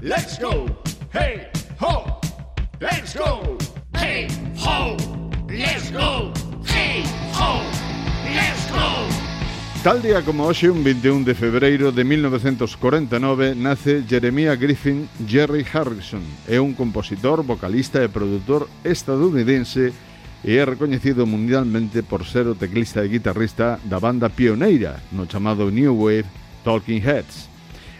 Let's 0.00 0.38
go, 0.38 0.64
hey, 1.12 1.48
ho. 1.80 2.20
Let's 2.78 3.18
go, 3.18 3.58
hey, 3.94 4.28
ho. 4.56 4.96
Let's 5.48 5.90
go, 5.90 6.32
hey, 6.64 7.02
ho. 7.34 7.60
Let's 8.22 8.70
go. 8.70 9.08
Tal 9.82 10.00
día 10.00 10.22
como 10.22 10.46
hoxe, 10.46 10.70
un 10.70 10.84
21 10.84 11.24
de 11.24 11.34
febreiro 11.34 11.90
de 11.90 12.04
1949, 12.04 13.56
nace 13.56 14.04
Jeremiah 14.08 14.54
Griffin 14.54 15.08
Jerry 15.26 15.66
Harrison. 15.66 16.22
É 16.46 16.60
un 16.60 16.74
compositor, 16.74 17.42
vocalista 17.42 17.98
e 17.98 18.08
produtor 18.08 18.68
estadounidense 18.84 19.92
e 20.44 20.54
é 20.54 20.64
recoñecido 20.64 21.26
mundialmente 21.26 22.04
por 22.06 22.22
ser 22.22 22.46
o 22.46 22.54
teclista 22.54 23.02
e 23.02 23.10
guitarrista 23.10 23.80
da 23.82 23.98
banda 23.98 24.30
pioneira 24.30 25.02
no 25.10 25.26
chamado 25.26 25.74
New 25.74 26.06
Wave 26.06 26.30
Talking 26.62 27.02
Heads. 27.02 27.57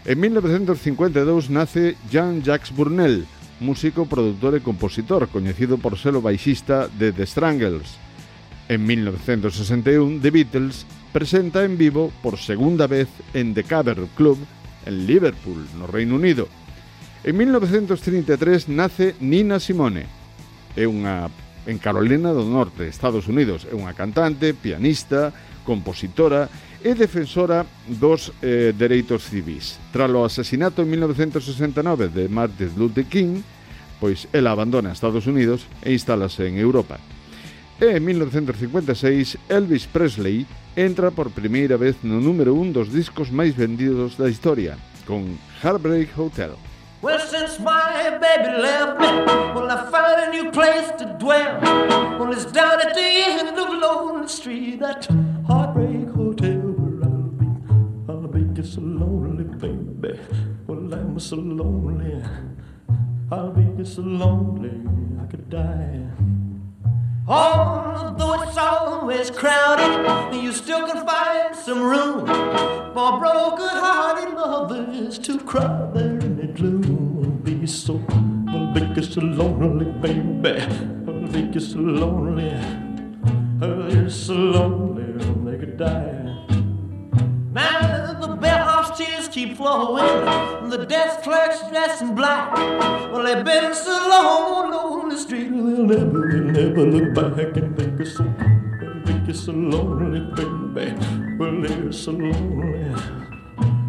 En 0.08 0.20
1952 0.20 1.50
nace 1.50 1.94
Jean-Jacques 2.10 2.74
Burnell, 2.74 3.26
músico, 3.60 4.08
produtor 4.08 4.56
e 4.56 4.64
compositor, 4.64 5.28
coñecido 5.28 5.76
por 5.76 6.00
ser 6.00 6.16
o 6.16 6.24
baixista 6.24 6.88
de 6.88 7.12
The 7.12 7.28
Strangles. 7.28 8.00
En 8.72 8.88
1961, 8.88 10.24
The 10.24 10.32
Beatles 10.32 10.88
presenta 11.12 11.60
en 11.60 11.76
vivo 11.76 12.08
por 12.24 12.40
segunda 12.40 12.88
vez 12.88 13.12
en 13.36 13.52
The 13.52 13.68
Cavern 13.68 14.08
Club 14.16 14.40
en 14.88 15.04
Liverpool, 15.04 15.68
no 15.76 15.84
Reino 15.84 16.16
Unido. 16.16 16.48
En 17.20 17.36
1933 17.36 18.72
nace 18.72 19.12
Nina 19.20 19.60
Simone. 19.60 20.08
É 20.72 20.88
unha 20.88 21.28
en 21.68 21.76
Carolina 21.76 22.32
do 22.32 22.48
Norte, 22.48 22.88
Estados 22.88 23.28
Unidos. 23.28 23.68
É 23.68 23.76
unha 23.76 23.92
cantante, 23.92 24.56
pianista, 24.56 25.36
compositora 25.68 26.48
e 26.84 26.94
defensora 26.94 27.66
dos 27.86 28.30
eh, 28.42 28.72
dereitos 28.76 29.26
civis. 29.26 29.78
Tras 29.90 30.10
o 30.10 30.24
asesinato 30.24 30.82
en 30.82 30.90
1969 30.90 32.08
de 32.08 32.28
Martin 32.28 32.70
Luther 32.76 33.04
King, 33.06 33.42
pois 33.98 34.30
ela 34.32 34.54
abandona 34.54 34.94
Estados 34.94 35.26
Unidos 35.26 35.66
e 35.82 35.90
instálase 35.90 36.46
en 36.46 36.58
Europa. 36.58 36.98
E 37.78 37.94
en 37.94 38.02
1956, 38.02 39.38
Elvis 39.48 39.86
Presley 39.86 40.46
entra 40.74 41.10
por 41.10 41.30
primeira 41.30 41.76
vez 41.76 41.98
no 42.02 42.18
número 42.22 42.54
un 42.54 42.74
dos 42.74 42.90
discos 42.90 43.30
máis 43.30 43.54
vendidos 43.54 44.18
da 44.18 44.30
historia, 44.30 44.78
con 45.06 45.38
Heartbreak 45.62 46.14
Hotel. 46.18 46.54
Well, 47.00 47.22
since 47.22 47.62
my 47.62 48.18
baby 48.18 48.58
left 48.58 48.98
me, 48.98 49.06
well, 49.54 49.70
I 49.70 49.86
found 49.86 50.18
a 50.18 50.30
new 50.34 50.50
place 50.50 50.90
to 50.98 51.14
dwell. 51.22 51.62
Well, 52.18 52.34
it's 52.34 52.50
down 52.50 52.82
at 52.82 52.94
the 52.94 53.06
end 53.06 53.54
of 53.54 53.68
Street, 54.28 54.78
that 54.80 55.06
heartbreak 55.46 56.08
hotel. 56.08 56.17
I'll 58.58 58.64
be 58.64 58.66
just 58.66 58.74
so 58.74 58.80
lonely, 58.80 59.44
baby. 59.44 60.18
Well, 60.66 60.92
I'm 60.92 61.20
so 61.20 61.36
lonely. 61.36 62.24
I'll 63.30 63.52
be 63.52 63.84
so 63.84 64.02
lonely, 64.02 64.72
I 65.22 65.26
could 65.26 65.48
die. 65.48 66.08
Although 67.28 68.42
it's 68.42 68.56
always 68.56 69.30
crowded, 69.30 70.34
you 70.42 70.52
still 70.52 70.88
can 70.88 71.06
find 71.06 71.54
some 71.54 71.84
room 71.84 72.26
for 72.26 73.20
broken-hearted 73.20 74.34
lovers 74.34 75.18
to 75.20 75.38
cry 75.38 75.88
there 75.94 76.18
in 76.18 76.36
the 76.36 76.48
gloom. 76.48 77.40
Be 77.44 77.64
so, 77.64 78.02
I'll 78.48 78.72
make 78.72 78.96
you 78.96 79.02
so 79.04 79.20
lonely, 79.20 79.92
baby. 80.00 80.62
I'll 81.06 81.14
make 81.30 81.54
you 81.54 81.60
so 81.60 81.78
lonely. 81.78 82.52
Oh, 83.62 83.88
you're 83.88 84.10
so 84.10 84.34
lonely, 84.34 85.12
they 85.44 85.58
could 85.58 85.76
die. 85.76 86.17
Tears 88.96 89.28
keep 89.28 89.56
flowing, 89.56 90.70
the 90.70 90.84
desk 90.84 91.22
clerk's 91.22 91.60
dressed 91.68 92.02
in 92.02 92.14
black. 92.16 92.52
Well, 93.12 93.22
they've 93.22 93.44
been 93.44 93.72
so 93.74 93.90
long 93.90 94.72
on 94.72 95.08
the 95.08 95.16
street, 95.16 95.50
they'll 95.50 95.84
never, 95.86 96.42
never 96.42 96.84
look 96.84 97.14
back 97.14 97.56
and 97.56 97.76
think 97.76 98.00
it's 98.00 98.16
so, 98.16 98.24
think 99.06 99.28
it's 99.28 99.40
so 99.44 99.52
lonely, 99.52 100.20
baby. 100.34 100.96
Well, 101.38 101.60
they're 101.60 101.92
so 101.92 102.12
lonely, 102.12 102.94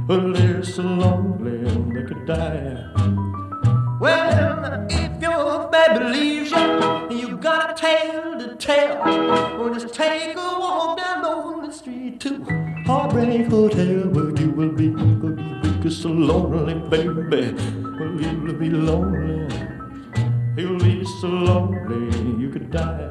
well, 0.08 0.32
they're 0.32 0.64
so 0.64 0.84
lonely, 0.84 1.58
they 1.94 2.04
could 2.08 2.26
die. 2.28 2.86
Well, 4.00 4.86
if 4.90 5.22
your 5.22 5.70
baby 5.70 6.06
leaves 6.06 6.52
you, 6.52 7.08
you've 7.10 7.42
got 7.42 7.72
a 7.72 7.74
tale 7.74 8.38
to 8.38 8.56
tell. 8.56 9.00
Well, 9.58 9.74
just 9.74 9.94
take 9.94 10.36
a 10.36 10.60
walk 10.60 10.99
Heartbreak 12.86 13.48
Hotel, 13.48 14.10
where 14.10 14.32
you 14.40 14.50
will 14.52 14.72
be, 14.72 14.90
will 14.90 15.36
be 15.82 15.90
so 15.90 16.10
lonely, 16.10 16.76
baby. 16.90 17.54
Well, 18.00 18.22
you 18.22 18.42
will 18.42 18.54
be 18.54 18.70
lonely. 18.70 19.48
You'll 20.58 20.80
be 20.80 21.06
so 21.22 21.28
lonely, 21.28 22.42
you 22.42 22.50
could 22.50 22.72
die. 22.72 23.10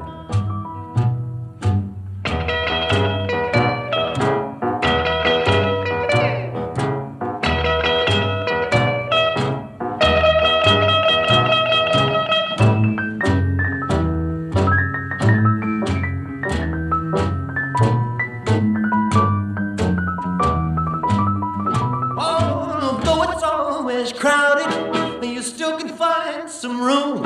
Crowded, 24.19 25.25
you 25.25 25.43
still 25.43 25.79
can 25.79 25.89
find 25.89 26.51
some 26.51 26.81
room 26.83 27.23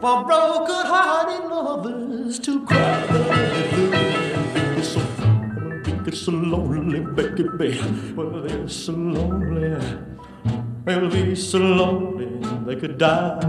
for 0.00 0.24
broken-hearted 0.24 1.48
lovers 1.48 2.38
to 2.40 2.64
cry. 2.66 3.06
It's 4.76 4.88
so, 4.88 5.00
it's 6.06 6.20
so 6.20 6.32
lonely, 6.32 7.00
baby. 7.00 7.80
Well, 8.16 8.42
they're 8.42 8.68
so 8.68 8.92
lonely. 8.92 9.76
They'll 10.84 11.10
be 11.10 11.34
so 11.36 11.58
lonely 11.58 12.40
they 12.66 12.76
could 12.76 12.98
die. 12.98 13.40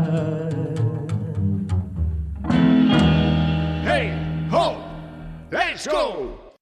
Hey, 3.84 4.48
ho, 4.52 4.84
let's 5.52 5.88
go. 5.88 6.37